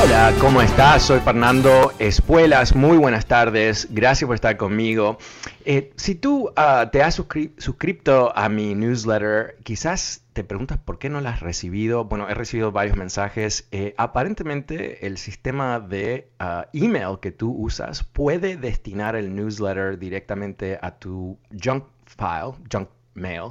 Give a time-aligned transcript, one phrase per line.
[0.00, 1.02] Hola, ¿cómo estás?
[1.02, 2.76] Soy Fernando Espuelas.
[2.76, 3.88] Muy buenas tardes.
[3.90, 5.18] Gracias por estar conmigo.
[5.64, 11.08] Eh, si tú uh, te has suscrito a mi newsletter, quizás te preguntas por qué
[11.10, 12.04] no la has recibido.
[12.04, 13.66] Bueno, he recibido varios mensajes.
[13.72, 20.78] Eh, aparentemente el sistema de uh, email que tú usas puede destinar el newsletter directamente
[20.80, 23.50] a tu junk file, junk mail.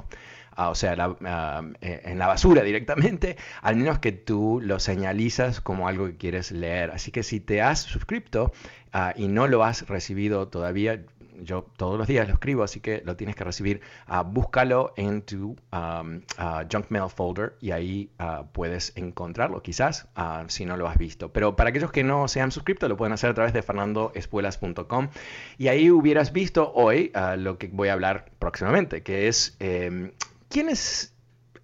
[0.66, 5.86] O sea, ah, eh, en la basura directamente, al menos que tú lo señalizas como
[5.86, 6.90] algo que quieres leer.
[6.90, 8.52] Así que si te has suscrito
[8.92, 11.04] ah, y no lo has recibido todavía,
[11.40, 13.80] yo todos los días lo escribo, así que lo tienes que recibir.
[14.26, 18.10] búscalo en tu junk mail folder y ahí
[18.50, 20.08] puedes encontrarlo, quizás,
[20.48, 21.32] si no lo has visto.
[21.32, 25.10] Pero para aquellos que no se han suscrito, lo pueden hacer a través de fernandoespuelas.com
[25.58, 30.10] y ahí hubieras visto hoy lo que voy a hablar próximamente, que es em,
[30.48, 31.14] ¿quién es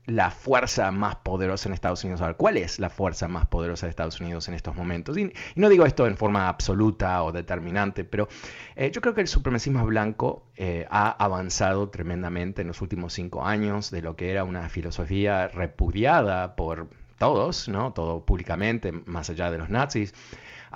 [0.07, 2.23] la fuerza más poderosa en Estados Unidos?
[2.37, 5.17] ¿Cuál es la fuerza más poderosa de Estados Unidos en estos momentos?
[5.17, 8.29] Y, no digo esto en forma absoluta o determinante, pero
[8.77, 13.45] eh, yo creo que el supremacismo blanco eh, ha avanzado tremendamente en los últimos cinco
[13.45, 17.93] años de lo que era una filosofía repudiada por todos, ¿no?
[17.93, 20.15] Todo públicamente, más allá de los nazis.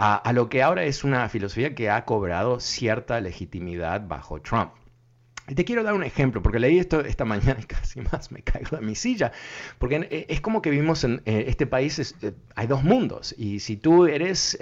[0.00, 4.70] a lo que ahora es una filosofía que ha cobrado cierta legitimidad bajo Trump.
[5.48, 8.42] Y te quiero dar un ejemplo, porque leí esto esta mañana y casi más me
[8.42, 9.32] caigo de mi silla,
[9.78, 13.60] porque eh, es como que vivimos en eh, este país, eh, hay dos mundos, y
[13.60, 14.58] si tú eres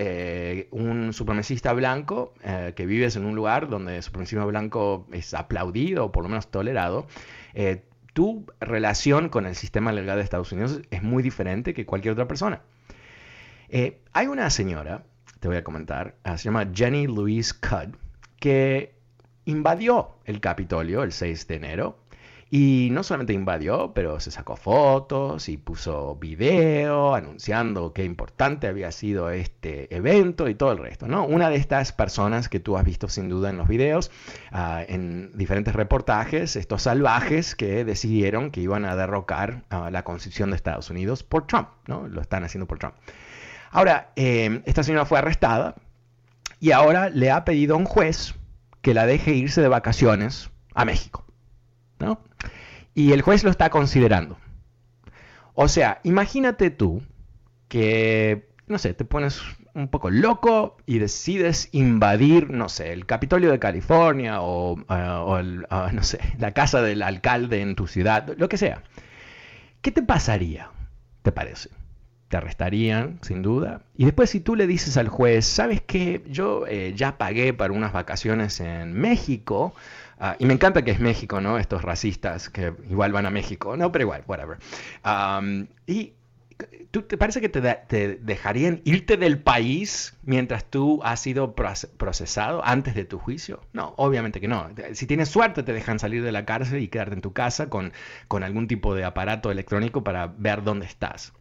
[0.71, 2.35] un supremacista blanco,
[2.75, 6.51] que vives en un lugar donde el supremacismo blanco es aplaudido o por lo menos
[6.51, 7.07] tolerado,
[8.13, 12.29] tu relación con el sistema legal de Estados Unidos es muy diferente que cualquier otra
[12.29, 12.63] persona.
[13.71, 15.05] hay una señora,
[15.41, 17.97] te voy a comentar, se llama Jenny Louise Cudd,
[18.39, 18.96] que
[19.47, 21.99] invadió el Capitolio el 6 de enero.
[22.49, 28.93] Y no solamente invadió, pero se sacó fotos y puso video anunciando qué importante había
[28.93, 31.27] sido este evento y todo el resto, ¿no?
[31.27, 34.13] Una de estas personas que tú has visto sin duda en los videos,
[34.53, 40.57] ah, en diferentes reportajes, estos salvajes que decidieron que iban a derrocar la Constitución de
[40.57, 42.07] Estados Unidos por Trump, ¿no?
[42.07, 42.95] Lo están haciendo por Trump.
[43.73, 45.75] Ahora, eh, esta señora fue arrestada
[46.61, 48.37] y ahora le ha pedido a un juez
[48.87, 51.27] que la deje irse de vacaciones a México.
[51.99, 52.21] ¿no?
[52.95, 54.39] Y el juez lo está considerando.
[55.55, 57.03] O sea, imagínate tú
[57.67, 59.43] que, no sé, te pones
[59.75, 64.85] un poco loco y decides invadir, no sé, el Capitolio de California o, eh,
[65.69, 68.85] ah, no sé, la casa del alcalde en tu ciudad, lo que sea.
[69.83, 70.71] ¿Qué te pasaría,
[71.23, 71.71] te parece?
[72.29, 73.83] Te arrestarían, sin duda.
[73.97, 76.23] Y después si tú le dices al juez, ¿sabes qué?
[76.29, 79.75] Yo eh, ya pagué para unas vacaciones en México,
[80.19, 81.59] ah, y me encanta que es México, ¿no?
[81.59, 84.59] Estos racistas que igual van a México, no, pero igual, whatever.
[85.87, 86.13] y
[86.91, 92.65] ¿tú te parece que te, te, dejarían irte del país mientras tú has sido procesado
[92.65, 93.61] antes de tu juicio?
[93.73, 94.71] No, obviamente que no.
[94.95, 97.93] Si tienes suerte te dejan salir de la cárcel y quedarte en tu casa con,
[98.29, 101.33] con algún tipo de aparato electrónico para ver dónde estás.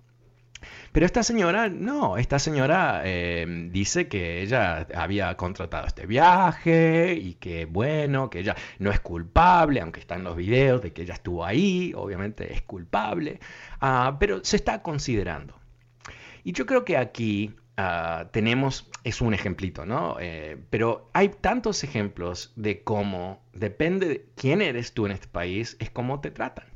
[0.96, 7.34] Pero esta señora, no, esta señora eh, dice que ella había contratado este viaje y
[7.34, 11.16] que bueno, que ella no es culpable, aunque está en los videos de que ella
[11.16, 13.42] estuvo ahí, obviamente es culpable,
[13.82, 15.60] ah, pero se está considerando.
[16.46, 20.16] Y yo creo que aquí ah, tenemos, es un ejemplito, ¿no?
[20.22, 25.76] Eh, pero hay tantos ejemplos de cómo, depende de quién eres tú en este país,
[25.82, 26.75] es cómo te tratan.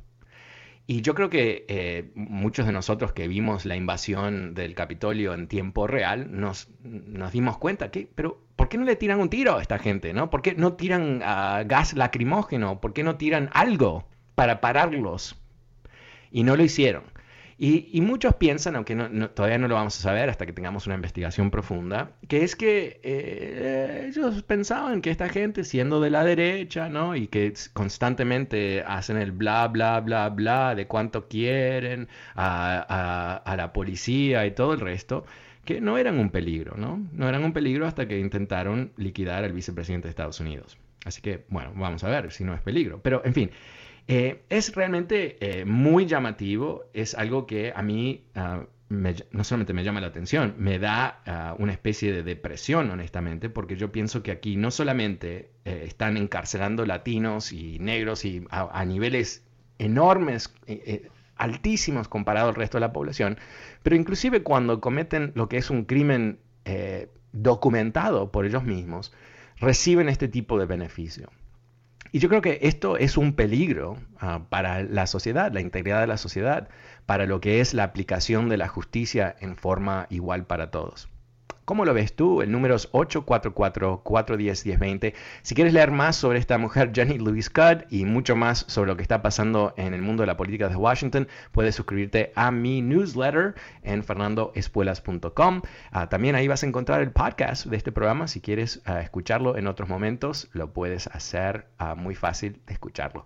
[0.92, 5.48] Y yo creo que eh, muchos de nosotros que vimos la invasión del Capitolio en
[5.48, 9.56] tiempo real nos, nos dimos cuenta que, pero ¿Por qué no le tiran un tiro
[9.56, 10.14] a esta gente?
[10.14, 10.32] ¿no?
[10.32, 12.82] ¿Por qué no tiran uh, gas lacrimógeno?
[12.82, 15.36] ¿Por qué no tiran algo para pararlos?
[16.32, 17.04] Y no lo hicieron.
[17.62, 18.96] Y, muchos piensan, aunque
[19.36, 23.02] todavía no lo vamos a saber hasta que tengamos una investigación profunda, que es que
[23.04, 27.18] eh, ellos pensaban que esta gente, siendo de la derecha, ¿no?
[27.18, 33.74] Y que constantemente hacen el bla, bla, bla, bla de cuánto quieren a, a la
[33.74, 35.26] policía y todo el resto,
[35.66, 37.06] que no eran un peligro, ¿no?
[37.12, 40.78] No eran un peligro hasta que intentaron liquidar al vicepresidente de Estados Unidos.
[41.04, 43.02] Así que, bueno, vamos a ver si no es peligro.
[43.02, 43.52] Pero, en fin,
[44.12, 49.84] eh, es realmente eh, muy llamativo, es algo que a mí ah, no solamente me
[49.84, 54.32] llama la atención, me da ah, una especie de depresión, honestamente, porque yo pienso que
[54.32, 59.46] aquí no solamente eh, están encarcelando latinos y negros y a, niveles
[59.78, 60.56] enormes,
[61.36, 63.38] altísimos comparado al resto de la población,
[63.84, 66.40] pero inclusive cuando cometen lo que es un crimen
[67.32, 69.14] documentado por ellos mismos,
[69.60, 71.30] reciben este tipo de beneficio.
[72.12, 76.08] Y yo creo que esto es un peligro ah, para la sociedad, la integridad de
[76.08, 76.70] la sociedad,
[77.06, 81.10] para lo que es la aplicación de la justicia en forma igual para todos.
[81.70, 82.42] ¿Cómo lo ves tú?
[82.42, 85.14] El número es 844-410-1020.
[85.44, 88.98] Si quieres leer más sobre esta mujer, Jenny Louise Cudd, y mucho más sobre lo
[88.98, 92.82] que está pasando en el mundo de la política de Washington, puedes suscribirte a mi
[92.82, 95.62] newsletter en fernandoespuelas.com.
[95.92, 98.28] Ah, también ahí vas a encontrar el podcast de este programa.
[98.28, 103.26] Si quieres ah, escucharlo en otros momentos, lo puedes hacer ah, muy fácil de escucharlo.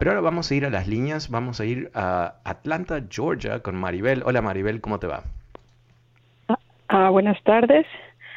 [0.00, 1.28] pero ahora vamos a ir a las líneas.
[1.28, 4.24] Vamos a ir a Atlanta, Georgia, con Maribel.
[4.26, 5.22] Hola Maribel, ¿cómo te va?
[6.88, 7.86] Ah, buenas tardes.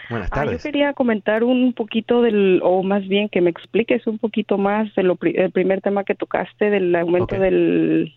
[0.10, 0.64] Buenas tardes.
[0.64, 4.94] yo quería comentar un poquito del, o más bien que me expliques un poquito más
[4.96, 5.16] del
[5.54, 8.12] primer tema que tocaste, del aumento del,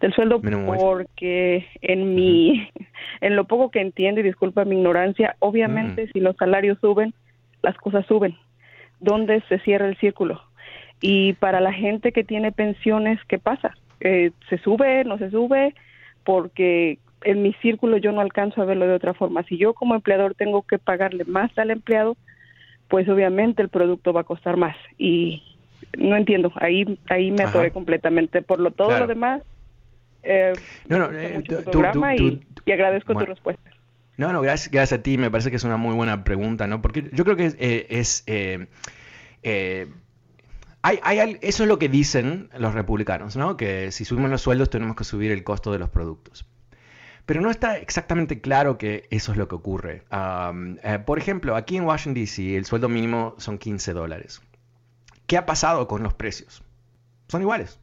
[0.00, 2.68] del sueldo, porque en mi,
[3.22, 6.08] en lo poco que entiendo, y disculpa mi ignorancia, obviamente mm.
[6.12, 7.14] si los salarios suben,
[7.62, 8.36] las cosas suben.
[9.00, 10.42] ¿Dónde se cierra el círculo?
[11.00, 13.74] Y para la gente que tiene pensiones, ¿qué pasa?
[14.00, 15.74] Eh, ¿Se sube, no se sube?
[16.24, 19.42] Porque en mi círculo yo no alcanzo a verlo de otra forma.
[19.44, 22.16] Si yo como empleador tengo que pagarle más al empleado,
[22.88, 24.76] pues obviamente el producto va a costar más.
[24.98, 25.42] Y
[25.98, 28.42] no entiendo, ahí ahí me atoré completamente.
[28.42, 29.42] Por lo todo lo demás,
[30.22, 30.52] eh,
[30.88, 32.40] no, no, eh, programa y,
[32.70, 33.70] agradezco tu respuesta.
[34.16, 35.16] No, no, gracias, gracias a ti.
[35.16, 36.82] Me parece que es una muy buena pregunta, ¿no?
[36.82, 37.46] Porque yo creo que
[37.88, 38.22] es...
[38.26, 38.66] Eh,
[39.42, 39.88] eh,
[40.82, 43.56] hay, hay, eso es lo que dicen los republicanos, ¿no?
[43.56, 46.46] Que si subimos los sueldos tenemos que subir el costo de los productos.
[47.30, 50.02] Pero no está exactamente claro que eso es lo que ocurre.
[50.82, 54.42] Eh, por ejemplo, aquí en Washington, D.C., el sueldo mínimo son 15 dólares.
[55.28, 56.64] ¿Qué ha pasado con los precios?
[57.28, 57.78] Son iguales.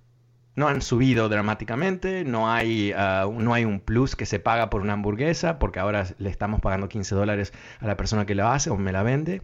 [0.55, 4.81] No han subido dramáticamente, no hay, ah, no hay un plus que se paga por
[4.81, 8.69] una hamburguesa, porque ahora le estamos pagando 15 dólares a la persona que lo hace
[8.69, 9.43] o me la vende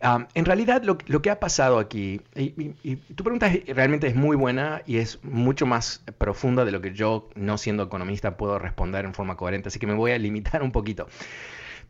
[0.00, 4.96] en realidad, lo, que ha pasado aquí, y, tu pregunta realmente es muy buena y
[4.96, 9.36] es mucho más profunda de lo que yo, no siendo economista, puedo responder en forma
[9.36, 11.06] coherente, así que me voy a limitar un poquito.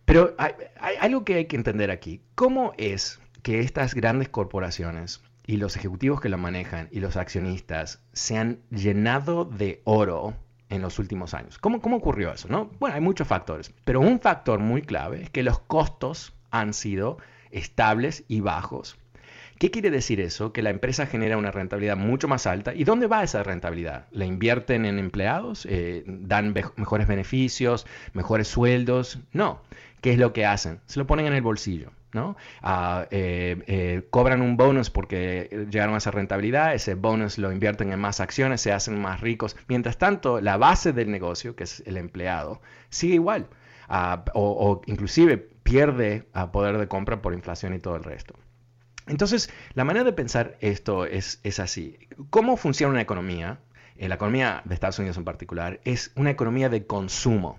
[0.04, 0.54] Pero hay,
[1.00, 2.20] algo que hay que entender aquí.
[2.34, 8.02] ¿Cómo es que estas grandes corporaciones y los ejecutivos que la manejan y los accionistas
[8.12, 10.34] se han llenado de oro
[10.68, 11.58] en los últimos años?
[11.58, 12.48] ¿Cómo, cómo ocurrió eso?
[12.48, 12.72] ¿no?
[12.80, 17.18] Bueno, hay muchos factores, pero un factor muy clave es que los costos han sido
[17.50, 18.96] estables y bajos.
[19.60, 20.54] ¿Qué quiere decir eso?
[20.54, 22.74] Que la empresa genera una rentabilidad mucho más alta.
[22.74, 24.06] ¿Y dónde va esa rentabilidad?
[24.10, 25.66] ¿La invierten en empleados?
[25.68, 27.86] Eh, ¿Dan mejores beneficios?
[28.14, 29.18] ¿Mejores sueldos?
[29.34, 29.60] No.
[30.00, 30.80] ¿Qué es lo que hacen?
[30.86, 31.92] Se lo ponen en el bolsillo.
[32.12, 32.36] ¿no?
[32.62, 37.92] Ah, eh, eh, cobran un bonus porque llegaron a esa rentabilidad, ese bonus lo invierten
[37.92, 39.56] en más acciones, se hacen más ricos.
[39.68, 43.46] Mientras tanto, la base del negocio, que es el empleado, sigue igual.
[43.88, 48.34] Ah, o, o, inclusive pierde a poder de compra por inflación y todo el resto.
[49.06, 51.98] Entonces, la manera de pensar esto es, es así.
[52.30, 53.60] ¿Cómo funciona una economía?
[53.96, 57.58] Eh, la economía de Estados Unidos en particular es una economía de consumo.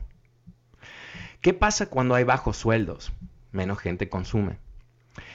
[1.39, 3.13] ¿Qué pasa cuando hay bajos sueldos?
[3.51, 4.57] Menos gente consume.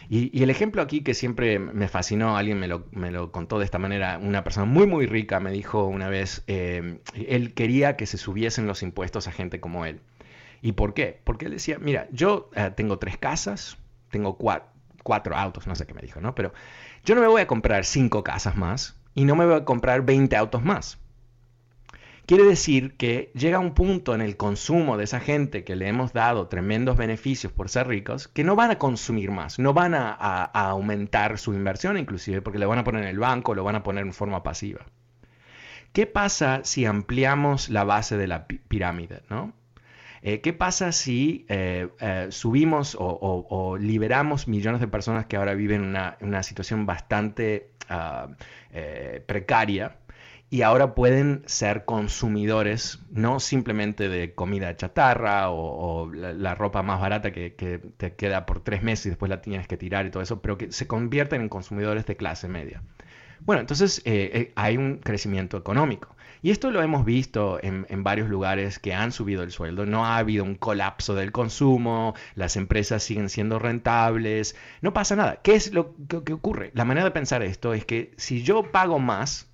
[0.08, 3.64] Y, el ejemplo aquí que siempre me fascinó, alguien me lo, me lo, contó de
[3.64, 8.06] esta manera, una persona muy muy rica me dijo una vez, eh, él quería que
[8.06, 10.00] se subiesen los impuestos a gente como él.
[10.66, 11.20] ¿Y por qué?
[11.22, 13.78] Porque él decía, mira, yo eh, tengo tres casas,
[14.10, 16.34] tengo cuatro, autos, no sé qué me dijo, ¿no?
[16.34, 16.52] Pero
[17.04, 20.02] yo no me voy a comprar cinco casas más y no me voy a comprar
[20.02, 20.98] 20 autos más.
[22.26, 26.12] Quiere decir que llega un punto en el consumo de esa gente que le hemos
[26.12, 30.10] dado tremendos beneficios por ser ricos, que no van a consumir más, no van a,
[30.18, 33.76] a aumentar su inversión inclusive, porque le van a poner en el banco, lo van
[33.76, 34.80] a poner en forma pasiva.
[35.92, 39.22] ¿Qué pasa si ampliamos la base de la pirámide?
[39.30, 39.54] ¿no?
[40.28, 41.88] Eh, ¿Qué pasa si eh,
[42.30, 48.28] subimos o, liberamos millones de personas que ahora viven una, una situación bastante ah,
[49.26, 49.96] precaria?
[50.48, 57.32] y ahora pueden ser consumidores no simplemente de comida chatarra o, la, ropa más barata
[57.32, 57.50] que,
[57.96, 60.56] te queda por tres meses y después la tienes que tirar y todo eso, pero
[60.56, 62.82] que se convierten en consumidores de clase media.
[63.40, 66.15] Bueno, entonces eh, eh, hay un crecimiento económico.
[66.46, 69.84] Y esto lo hemos visto en, varios lugares que han subido el sueldo.
[69.84, 75.40] No ha habido un colapso del consumo, las empresas siguen siendo rentables, no pasa nada.
[75.42, 76.70] ¿Qué es lo que ocurre?
[76.72, 79.48] La manera de pensar esto es que si yo pago más,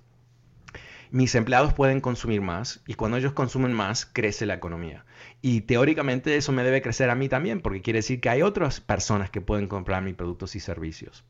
[1.09, 5.03] mis empleados pueden consumir más y cuando ellos consumen más, crece la economía.
[5.41, 8.81] Y teóricamente eso me debe crecer a mí también, porque quiere decir que hay otras
[8.81, 11.23] personas que pueden comprar mis productos y servicios.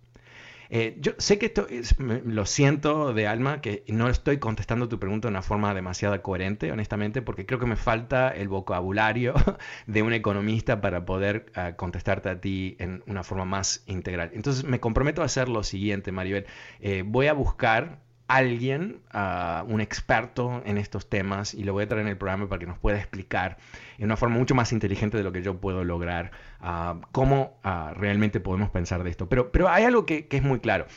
[0.75, 4.97] Eh, yo sé que esto es, lo siento de alma, que no estoy contestando tu
[4.97, 9.35] pregunta de una forma demasiado coherente, honestamente, porque creo que me falta el vocabulario
[9.85, 14.31] de un economista para poder ah, contestarte a ti en una forma más integral.
[14.33, 16.47] Entonces me comprometo a hacer lo siguiente, Maribel.
[16.79, 17.99] Eh, voy a buscar
[18.35, 22.47] alguien, uh, un experto en estos temas, y lo voy a traer en el programa
[22.49, 23.57] para que nos pueda explicar
[23.97, 27.93] en una forma mucho más inteligente de lo que yo puedo lograr uh, cómo uh,
[27.93, 29.29] realmente podemos pensar de esto.
[29.29, 30.87] Pero, pero hay algo que, que es muy claro.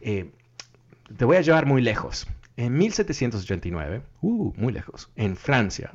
[0.00, 0.30] Eh,
[1.16, 2.26] te voy a llevar muy lejos.
[2.56, 5.92] En 1789, uh, muy lejos, en Francia,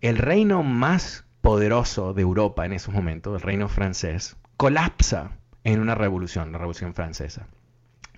[0.00, 5.32] el reino más poderoso de Europa en esos momentos, el reino francés, colapsa
[5.64, 7.48] en una revolución, la revolución francesa.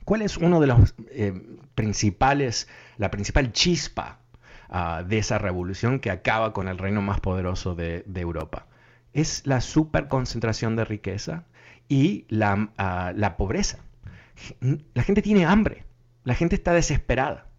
[0.04, 1.32] ¿Cuál es uno de los eh,
[1.74, 4.18] principales, la principal chispa
[4.68, 8.66] ah, de esa revolución que acaba con el reino más poderoso de, Europa?
[9.12, 11.44] Es la superconcentración de riqueza
[11.88, 12.26] y
[12.78, 13.78] ah, la pobreza.
[14.94, 15.84] La gente tiene hambre,
[16.24, 17.51] la gente está desesperada.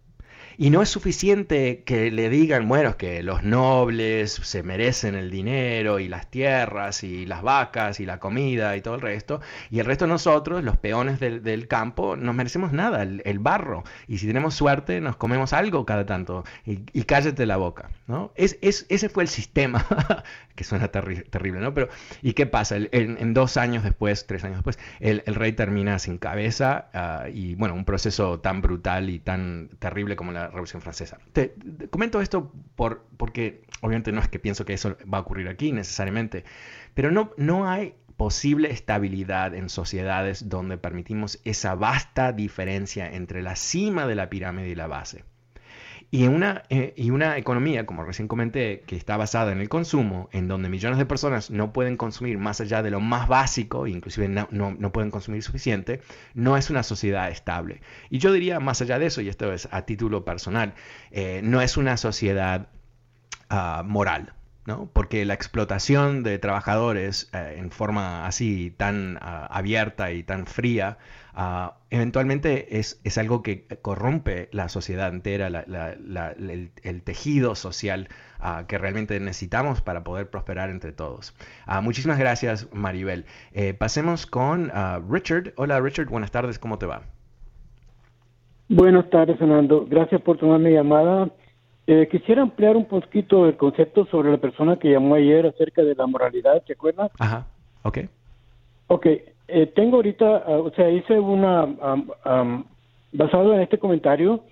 [0.57, 5.99] Y no es suficiente que le digan, bueno, que los nobles se merecen el dinero
[5.99, 9.41] y las tierras y las vacas y la comida y todo el resto,
[9.71, 14.17] y el resto de nosotros, los peones del, campo, no merecemos nada, el, barro, y
[14.17, 18.31] si tenemos suerte nos comemos algo cada tanto, y, cállate la boca, ¿no?
[18.35, 19.85] Es, ese fue el sistema,
[20.55, 21.73] que suena terrible, ¿no?
[21.73, 21.89] Pero,
[22.21, 22.75] ¿y qué pasa?
[22.77, 27.73] En, dos años después, tres años después, el, rey termina sin cabeza, ah, y bueno,
[27.73, 31.19] un proceso tan brutal y tan terrible como la Revolución Francesa.
[31.89, 35.71] Comento esto por, porque obviamente no es que pienso que eso va a ocurrir aquí
[35.71, 36.43] necesariamente,
[36.93, 43.55] pero no, no hay posible estabilidad en sociedades donde permitimos esa vasta diferencia entre la
[43.55, 45.23] cima de la pirámide y la base.
[46.13, 50.29] Y una, eh, y una economía, como recién comenté, que está basada en el consumo,
[50.31, 54.27] en donde millones de personas no pueden consumir más allá de lo más básico, inclusive
[54.27, 56.01] no, no, pueden consumir suficiente,
[56.35, 57.81] no es una sociedad estable.
[58.11, 60.75] Y yo diría, más allá de eso, y esto es a título personal,
[61.09, 62.67] eh, no es una sociedad
[63.49, 64.33] ah, moral.
[64.93, 70.97] Porque la explotación de trabajadores eh, en forma así tan ah, abierta y tan fría
[71.35, 78.07] Ah, eventualmente es, es, algo que corrompe la sociedad entera, el, tejido social
[78.39, 81.35] ah, que realmente necesitamos para poder prosperar entre todos.
[81.81, 83.25] Muchísimas gracias, Maribel.
[83.53, 84.71] Eh, pasemos con
[85.09, 85.53] Richard.
[85.55, 87.01] Hola, Richard, buenas tardes, ¿cómo te va?
[88.69, 89.87] Buenas tardes, Fernando.
[89.89, 91.31] Gracias por tomar mi llamada.
[91.85, 95.95] Eh, quisiera ampliar un poquito el concepto sobre la persona que llamó ayer acerca de
[95.95, 97.11] la moralidad, ¿te acuerdas?
[97.19, 97.45] Ajá,
[97.83, 97.99] ok.
[98.87, 99.05] Ok,
[99.47, 101.67] eh, tengo ahorita, ah, o sea, hice una,
[103.11, 104.43] basado en este comentario,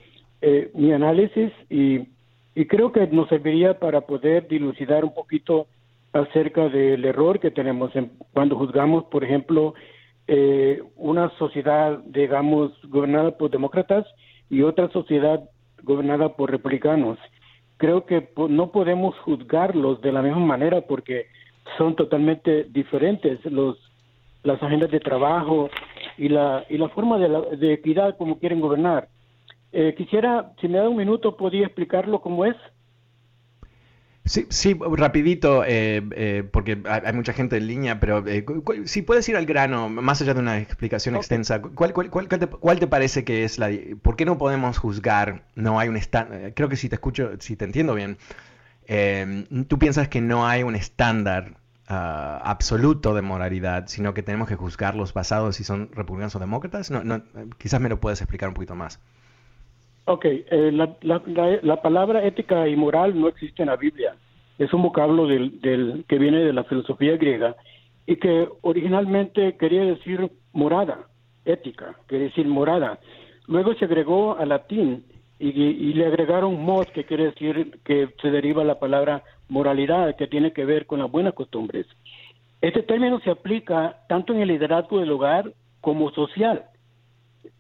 [0.42, 2.08] eh, mi análisis y,
[2.56, 5.68] y creo que nos serviría para poder dilucidar un poquito
[6.14, 9.74] acerca del error que tenemos en, cuando juzgamos, por ejemplo,
[10.28, 14.06] eh, una sociedad, digamos, gobernada por demócratas
[14.50, 15.42] y otra sociedad
[15.84, 17.18] gobernada por republicanos.
[17.78, 21.28] Creo que no podemos juzgarlos de la misma manera porque
[21.78, 23.44] son totalmente diferentes.
[23.46, 23.78] Los
[24.44, 25.70] las agendas de trabajo
[26.18, 29.08] y la, y la forma de, la, de equidad como quieren gobernar.
[29.72, 32.56] Eh, quisiera, si me da un minuto, podría explicarlo cómo es.
[34.24, 38.24] Sí, sí, rapidito, eh, eh, porque hay mucha gente en línea, pero
[38.86, 42.48] si puedes ir al grano, más allá de una explicación extensa, ¿cuál, cuál, cuál, te,
[42.48, 43.72] ¿cuál, te, parece que es la...
[44.02, 45.44] ¿Por qué no podemos juzgar?
[45.56, 48.18] No hay un estándar, creo que si te escucho, si te entiendo bien,
[49.68, 51.56] tú piensas que no hay un estándar
[51.94, 56.90] Ah, absoluto de moralidad, sino que tenemos que juzgarlos basados si son republicanos o demócratas?
[56.90, 57.22] No, no,
[57.58, 59.02] quizás me lo puedes explicar un poquito más.
[60.06, 64.16] Ok, eh, la, la, palabra ética y moral no existe en la Biblia.
[64.58, 67.56] Es un vocablo del, del, que viene de la filosofía griega
[68.06, 71.08] y que originalmente quería decir morada,
[71.46, 73.00] ética, quería decir morada.
[73.48, 75.04] Luego se agregó al latín
[75.42, 80.54] y, le agregaron mod, que quiere decir que se deriva la palabra moralidad, que tiene
[80.54, 81.88] que ver con las buenas costumbres.
[82.62, 86.66] Este término se aplica tanto en el liderazgo del hogar como social.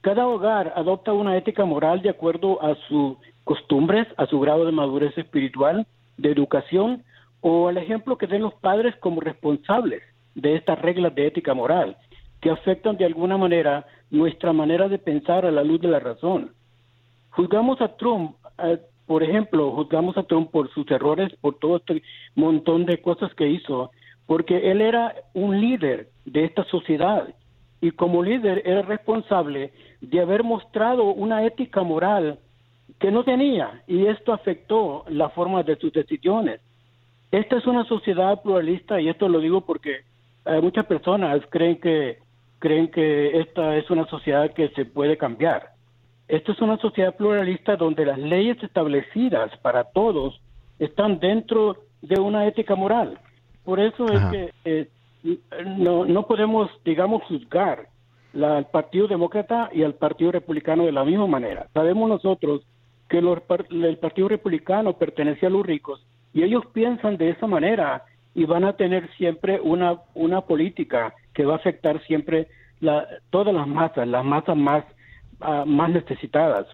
[0.01, 4.71] Cada hogar adopta una ética moral de acuerdo a sus costumbres, a su grado de
[4.71, 5.85] madurez espiritual,
[6.17, 7.03] de educación
[7.41, 10.03] o al ejemplo que den los padres como responsables
[10.35, 11.97] de estas reglas de ética moral,
[12.39, 16.51] que afectan de alguna manera nuestra manera de pensar a la luz de la razón.
[17.31, 18.35] Juzgamos a Trump,
[19.07, 22.03] por ejemplo, juzgamos a Trump por sus errores, por todo este
[22.35, 23.91] montón de cosas que hizo,
[24.27, 27.27] porque él era un líder de esta sociedad
[27.81, 32.39] y como líder era responsable de haber mostrado una ética moral
[32.99, 36.61] que no tenía y esto afectó la forma de sus decisiones.
[37.31, 40.01] Esta es una sociedad pluralista y esto lo digo porque
[40.45, 42.19] eh, muchas personas creen que
[42.59, 45.71] creen que esta es una sociedad que se puede cambiar.
[46.27, 50.39] Esta es una sociedad pluralista donde las leyes establecidas para todos
[50.77, 53.17] están dentro de una ética moral.
[53.65, 54.87] Por eso es que eh,
[55.77, 57.87] no, no podemos, digamos, juzgar
[58.33, 61.67] al Partido Demócrata y al Partido Republicano de la misma manera.
[61.73, 62.61] Sabemos nosotros
[63.09, 68.45] que el Partido Republicano pertenece a los ricos y ellos piensan de esa manera y
[68.45, 72.47] van a tener siempre una, una política que va a afectar siempre
[72.79, 74.85] la, todas las masas, las masas más,
[75.41, 76.67] ah, más necesitadas.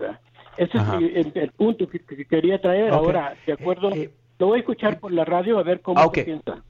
[0.58, 0.78] Ese
[1.16, 2.94] es el, punto que, quería traer.
[2.94, 6.12] Ahora, de acuerdo, eh, lo voy a escuchar por la radio a ver cómo ah,
[6.12, 6.64] piensa.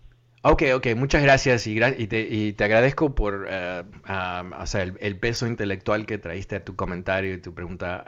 [0.49, 1.75] Ok, ok, muchas gracias y,
[2.07, 8.05] te, agradezco por uh, el, peso intelectual que traíste a tu comentario y tu pregunta.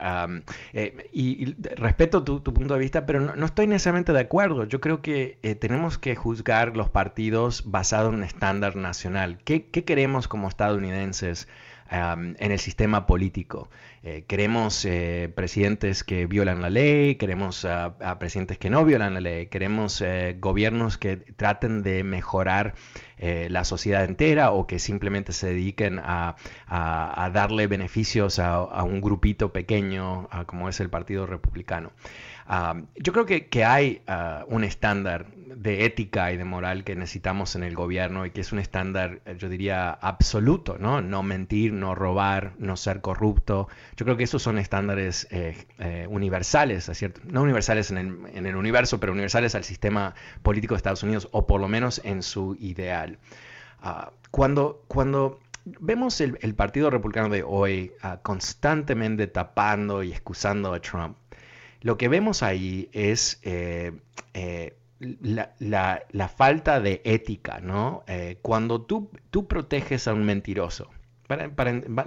[0.71, 4.63] Eh, y, respeto tu, punto de vista, pero no, estoy necesariamente de acuerdo.
[4.63, 9.39] Yo creo que eh, tenemos que juzgar los partidos basado en un estándar nacional.
[9.43, 11.49] ¿Qué, qué queremos como estadounidenses?
[11.91, 13.69] En el sistema político.
[14.01, 19.19] Eh, queremos eh, presidentes que violan la ley, queremos a, presidentes que no violan la
[19.19, 22.75] ley, queremos eh, gobiernos que traten de mejorar
[23.21, 26.37] la sociedad entera o que simplemente se dediquen a,
[27.33, 31.91] darle beneficios a, un grupito pequeño como es el Partido Republicano.
[32.95, 37.55] Yo creo que, que hay ah, un estándar de ética y de moral que necesitamos
[37.55, 41.01] en el gobierno y que es un estándar, eh, yo diría, absoluto, ¿no?
[41.01, 43.67] No mentir, no robar, no ser corrupto.
[43.97, 47.21] Yo creo que esos son estándares eh, eh, universales, ¿cierto?
[47.25, 51.59] No universales en el, universo, pero universales al sistema político de Estados Unidos, o por
[51.59, 53.19] lo menos en su ideal.
[53.81, 60.79] Ah, cuando, cuando vemos el, Partido Republicano de hoy ah, constantemente tapando y excusando a
[60.79, 61.17] Trump,
[61.81, 63.39] lo que vemos ahí es
[64.99, 68.03] la, falta de ética, ¿no?
[68.07, 70.89] Eh, cuando tú, tú proteges a un mentiroso,
[71.27, 71.51] para,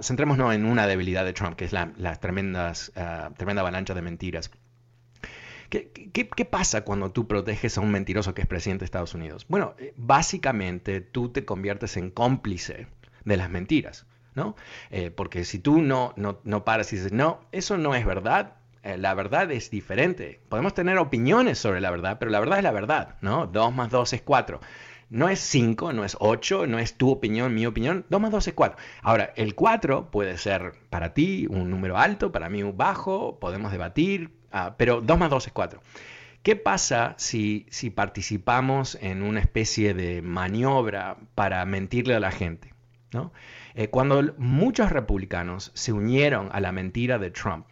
[0.01, 4.51] centrémonos en una debilidad de Trump, que es la, tremendas, ah, tremenda avalancha de mentiras.
[5.69, 9.47] ¿Qué, ¿Qué, pasa cuando tú proteges a un mentiroso que es presidente de Estados Unidos?
[9.49, 12.85] Bueno, eh, básicamente tú te conviertes en cómplice
[13.25, 14.05] de las mentiras,
[14.35, 14.55] ¿no?
[14.91, 18.57] Eh, porque si tú no, no, no paras y dices, no, eso no es verdad,
[18.83, 20.41] eh, la verdad es diferente.
[20.49, 23.47] Podemos tener opiniones sobre la verdad, pero la verdad es la verdad, ¿no?
[23.47, 24.59] 2 más 2 es 4.
[25.09, 28.05] No es 5, no es 8, no es tu opinión, mi opinión.
[28.09, 28.77] 2 más 2 es 4.
[29.01, 33.71] Ahora, el 4 puede ser para ti un número alto, para mí un bajo, podemos
[33.71, 35.81] debatir, ah, pero 2 más 2 es 4.
[36.41, 42.73] ¿Qué pasa si, si participamos en una especie de maniobra para mentirle a la gente?
[43.13, 43.31] ¿no?
[43.75, 47.65] Eh, cuando muchos republicanos se unieron a la mentira de Trump,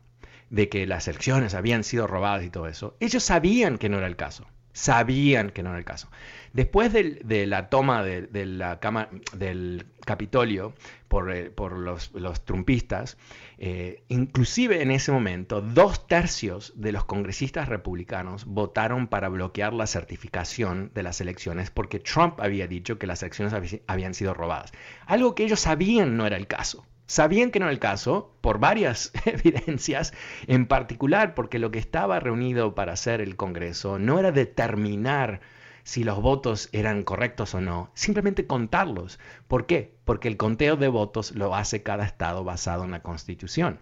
[0.52, 4.08] de que las elecciones habían sido robadas y todo eso, ellos sabían que no era
[4.08, 4.46] el caso.
[4.74, 6.10] Sabían que no era el caso.
[6.54, 10.74] Después de la toma del Capitolio
[11.10, 13.18] por, eh, los, trumpistas,
[13.58, 19.88] eh, inclusive en ese momento, dos tercios de los congresistas republicanos votaron para bloquear la
[19.88, 24.72] certificación de las elecciones porque Trump había dicho que las elecciones habían sido robadas.
[25.06, 26.86] Algo que ellos sabían no era el caso.
[27.12, 30.14] Sabían que no era el caso por varias evidencias,
[30.48, 35.42] en particular porque lo que estaba reunido para hacer el Congreso no era determinar
[35.84, 39.20] si los votos eran correctos o no, simplemente contarlos.
[39.50, 39.94] ¿Por qué?
[40.06, 43.80] Porque el conteo de votos lo hace cada estado basado en la Constitución.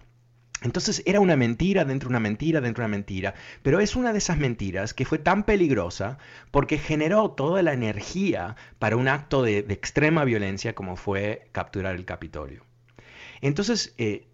[0.63, 4.11] Entonces era una mentira dentro de una mentira dentro de una mentira, pero es una
[4.11, 6.17] de esas mentiras que fue tan peligrosa
[6.49, 12.05] porque generó toda la energía para un acto de, extrema violencia como fue capturar el
[12.05, 12.67] Capitolio.
[13.41, 14.27] Entonces, eh,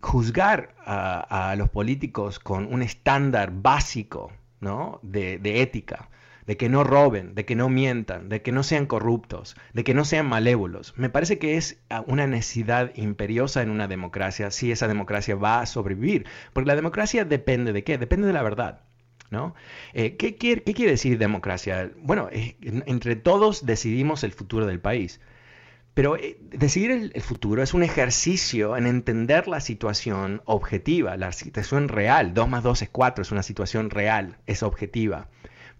[0.00, 4.32] juzgar a, los políticos con un estándar básico
[5.02, 6.08] de, ética
[6.46, 9.94] de que no roben, de que no mientan, de que no sean corruptos, de que
[9.94, 10.92] no sean malévolos.
[10.96, 15.60] Me parece que es ah, una necesidad imperiosa en una democracia si esa democracia va
[15.60, 16.26] a sobrevivir.
[16.52, 17.96] Porque la democracia depende de qué?
[17.96, 18.80] Depende de la verdad.
[19.30, 19.54] ¿no?
[19.94, 21.90] Eh, ¿qué, quiere, ¿qué, quiere, decir democracia?
[21.96, 22.56] Bueno, eh,
[22.86, 25.20] entre todos decidimos el futuro del país.
[25.94, 31.88] Pero eh, decidir el, futuro es un ejercicio en entender la situación objetiva, la situación
[31.88, 32.32] real.
[32.32, 35.28] 2 más 2 es 4, es una situación real, es objetiva,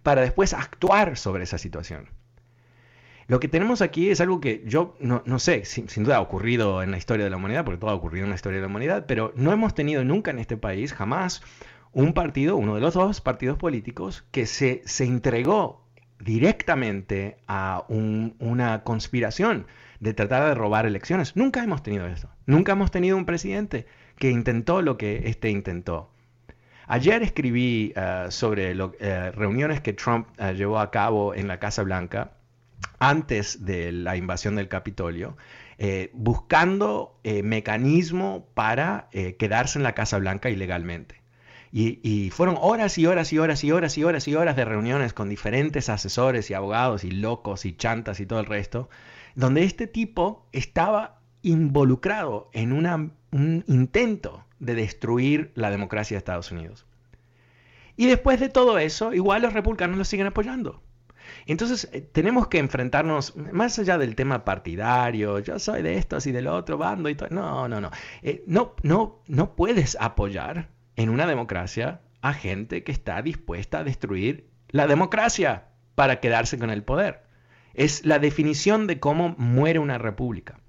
[0.03, 2.09] para después actuar sobre esa situación.
[3.27, 6.91] Lo que tenemos aquí es algo que yo no, sé, sin, duda ha ocurrido en
[6.91, 9.05] la historia de la humanidad, porque todo ha ocurrido en la historia de la humanidad,
[9.07, 11.41] pero no hemos tenido nunca en este país, jamás,
[11.93, 15.83] un partido, uno de los dos partidos políticos, que se, se entregó
[16.19, 19.67] directamente a una conspiración
[20.03, 21.35] de tratar de robar elecciones.
[21.35, 22.29] Nunca hemos tenido eso.
[22.45, 23.87] Nunca hemos tenido un presidente
[24.17, 26.11] que intentó lo que este intentó.
[26.87, 31.57] Ayer escribí uh, sobre lo, uh, reuniones que Trump uh, llevó a cabo en la
[31.59, 32.33] Casa Blanca
[32.99, 35.37] antes de la invasión del Capitolio,
[35.77, 41.21] eh, buscando eh, mecanismo para eh, quedarse en la Casa Blanca ilegalmente.
[41.71, 44.63] Y, y, fueron horas y horas y horas y horas y horas y horas de
[44.63, 48.89] reuniones con diferentes asesores y abogados y locos y chantas y todo el resto,
[49.35, 53.13] donde este tipo estaba involucrado en un
[53.67, 56.85] intento de destruir la democracia de Estados Unidos.
[57.95, 60.81] Y después de todo eso, igual los republicanos lo siguen apoyando.
[61.45, 66.31] Entonces, eh, tenemos que enfrentarnos, más allá del tema partidario, yo soy de esto y
[66.31, 67.29] del otro bando y todo.
[67.31, 67.91] No, no, no.
[68.21, 73.83] Eh, no, no, no puedes apoyar en una democracia a gente que está dispuesta a
[73.83, 75.65] destruir la democracia
[75.95, 77.22] para quedarse con el poder.
[77.73, 80.62] Es la definición de cómo muere una república.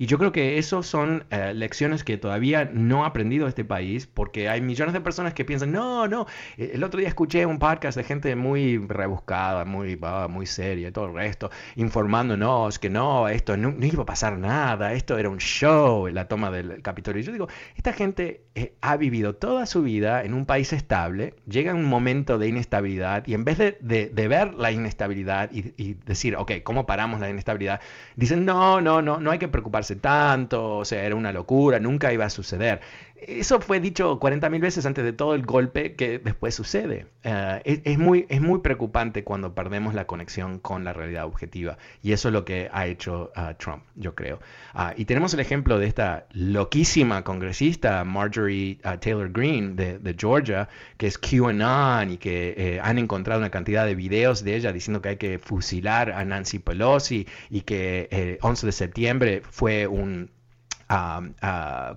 [0.00, 4.06] Y yo creo que eso son eh, lecciones que todavía no ha aprendido este país,
[4.06, 7.58] porque hay millones de personas que piensan, no, no, eh, el otro día escuché un
[7.58, 13.28] podcast de gente muy rebuscada, muy, muy seria y todo el resto, informándonos que no,
[13.28, 17.20] esto no, iba a pasar nada, esto era un show, la toma del Capitolio.
[17.20, 21.34] Y yo digo, esta gente eh, ha vivido toda su vida en un país estable,
[21.46, 25.92] llega un momento de inestabilidad y en vez de, de, ver la inestabilidad y, y
[26.06, 27.82] decir, ok, ¿cómo paramos la inestabilidad?
[28.16, 32.12] Dicen, no, no, no, no hay que preocuparse tanto, o sea, era una locura, nunca
[32.12, 32.80] iba a suceder.
[33.26, 37.06] Eso fue dicho 40.000 veces antes de todo el golpe que después sucede.
[37.22, 41.76] Eh, es, muy, es muy preocupante cuando perdemos la conexión con la realidad objetiva.
[42.02, 44.40] Y eso es lo que ha hecho uh, Trump, yo creo.
[44.74, 50.68] Uh, y tenemos el ejemplo de esta loquísima congresista, Marjorie uh, Taylor Greene, de, Georgia,
[50.96, 55.00] que es QAnon y que eh, han encontrado una cantidad de videos de ella diciendo
[55.00, 60.30] que hay que fusilar a Nancy Pelosi y que el 11 de septiembre fue un,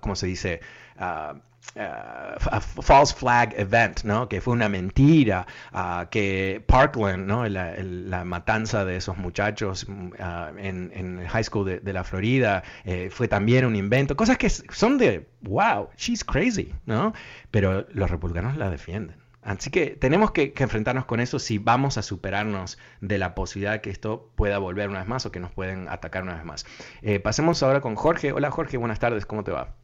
[0.02, 0.62] ¿cómo se dice?
[1.00, 1.38] Uh,
[1.76, 4.28] uh, false flag event, ¿no?
[4.28, 7.48] Que fue una mentira, uh, que Parkland, ¿no?
[7.48, 13.28] La, matanza de esos muchachos uh, en, en, high school de, la Florida eh, fue
[13.28, 17.14] también un invento, cosas que son de, wow, she's crazy, ¿no?
[17.52, 19.24] Pero los republicanos la defienden.
[19.42, 23.82] Así que tenemos que, enfrentarnos con eso si vamos a superarnos de la posibilidad de
[23.82, 26.66] que esto pueda volver una vez más o que nos pueden atacar una vez más.
[27.02, 28.32] Eh, pasemos ahora con Jorge.
[28.32, 29.76] Hola Jorge, buenas tardes, ¿cómo te va?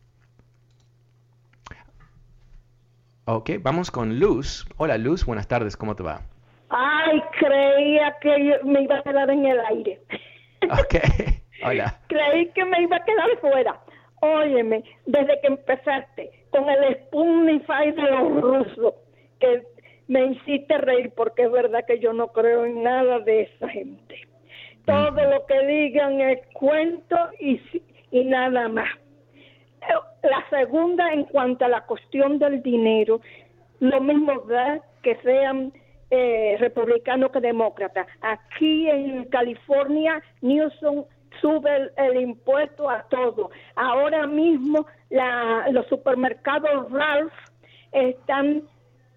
[3.31, 4.67] Ok, vamos con Luz.
[4.77, 6.21] Hola Luz, buenas tardes, ¿cómo te va?
[6.69, 10.01] Ay, creía que me iba a quedar en el aire.
[10.63, 10.95] Ok,
[11.63, 11.99] hola.
[12.07, 13.79] Creí que me iba a quedar fuera.
[14.21, 18.93] Óyeme, desde que empezaste con el Spoonify de los rusos,
[19.39, 19.61] que
[20.07, 24.27] me hiciste reír porque es verdad que yo no creo en nada de esa gente.
[24.85, 27.61] Todo lo que digan es cuento y,
[28.09, 28.89] y nada más.
[30.23, 33.21] La segunda, en cuanto a la cuestión del dinero,
[33.79, 35.71] lo mismo da que sean
[36.11, 38.07] eh, republicanos que demócratas.
[38.21, 41.05] Aquí en California, Newsom
[41.39, 43.51] sube el, impuesto a todo.
[43.75, 44.85] Ahora mismo
[45.71, 47.33] los supermercados Ralph
[47.91, 48.63] están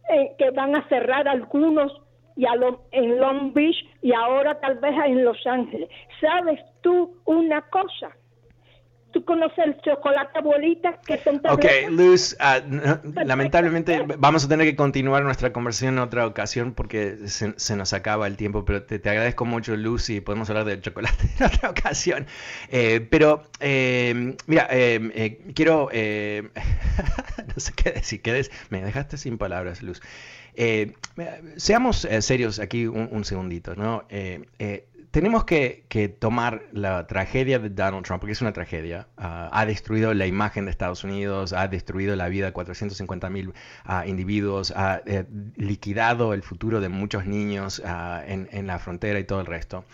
[0.09, 2.01] eh, que van a cerrar algunos
[2.37, 2.47] y
[2.93, 5.89] en Long Beach y ahora tal vez en Los Ángeles.
[6.21, 8.11] ¿Sabes tú una cosa?
[9.13, 12.61] ¿Tú conoces el chocolate abuelita que son Ok, Luz, ah,
[13.25, 18.27] lamentablemente vamos a tener que continuar nuestra conversación en otra ocasión porque se, nos acaba
[18.27, 22.27] el tiempo, pero te, agradezco mucho, Luz, y podemos hablar del chocolate en otra ocasión.
[22.71, 29.83] Eh, pero, eh, mira, eh, quiero, no sé qué decir, ¿qué me dejaste sin palabras,
[29.83, 30.01] Luz.
[31.57, 34.05] seamos serios aquí un, un segundito, ¿no?
[35.13, 35.85] Tenemos que,
[36.19, 39.09] tomar la tragedia de Donald Trump, porque es una tragedia.
[39.19, 43.53] Ah, ha destruido la imagen de Estados Unidos, ha destruido la vida de 450 mil
[43.85, 49.25] ah, individuos, ha eh, liquidado el futuro de muchos niños ah, en la frontera y
[49.25, 49.85] todo el resto.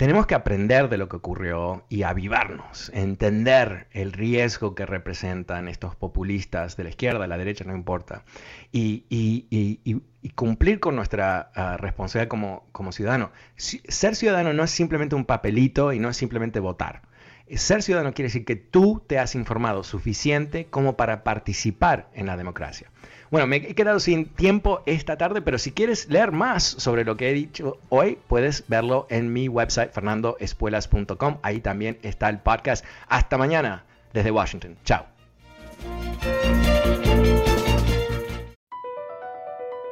[0.00, 5.94] Tenemos que aprender de lo que ocurrió y avivarnos, entender el riesgo que representan estos
[5.94, 8.24] populistas de la izquierda, de la derecha, no importa,
[8.72, 10.00] y,
[10.34, 13.30] cumplir con nuestra uh, responsabilidad como, como ciudadano.
[13.56, 17.02] ser ciudadano no es simplemente un papelito y no es simplemente votar.
[17.54, 22.38] Ser ciudadano quiere decir que tú te has informado suficiente como para participar en la
[22.38, 22.90] democracia.
[23.30, 27.16] Bueno, me he quedado sin tiempo esta tarde, pero si quieres leer más sobre lo
[27.16, 31.38] que he dicho hoy, puedes verlo en mi website fernandoespuelas.com.
[31.42, 32.84] Ahí también está el podcast.
[33.08, 34.76] Hasta mañana desde Washington.
[34.84, 35.06] Chao.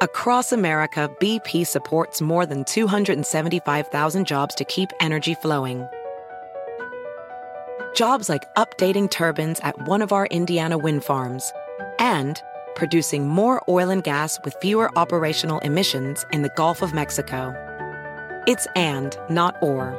[0.01, 5.87] Across America, BP supports more than 275,000 jobs to keep energy flowing.
[7.95, 11.53] Jobs like updating turbines at one of our Indiana wind farms
[11.99, 12.41] and
[12.79, 17.53] producing more oil and gas with fewer operational emissions in the Gulf of Mexico.
[18.47, 19.93] It's and, not or.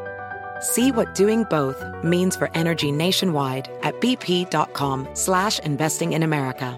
[0.62, 6.78] See what doing both means for energy nationwide at bp.com slash investing in America.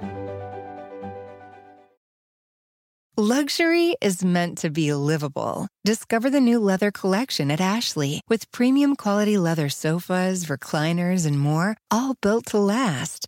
[3.18, 5.68] Luxury is meant to be livable.
[5.86, 11.76] Discover the new leather collection at Ashley with premium quality leather sofas, recliners, and more,
[11.92, 13.28] all built to last.